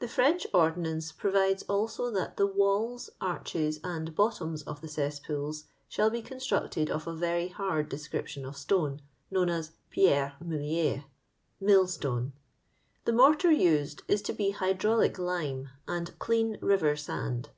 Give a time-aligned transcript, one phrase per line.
[0.00, 6.10] The French ordonnance provides also that the walls, arches, and bottoms of the ces^ools, shall
[6.10, 9.00] be constructed of a very hard description of stone,
[9.30, 11.04] known as ''pierres meuU^res"
[11.58, 12.34] (mill stone);
[13.06, 17.48] the mortar used is to be hydraulic lime and clean river sand.